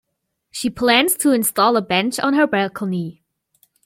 She 0.49 0.71
plans 0.71 1.13
to 1.17 1.29
install 1.31 1.77
a 1.77 1.81
bench 1.83 2.19
on 2.19 2.33
her 2.33 2.47
balcony. 2.47 3.21